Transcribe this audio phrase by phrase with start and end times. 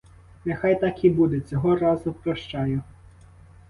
[0.45, 2.81] Нехай так і буде, цього разу прощаю.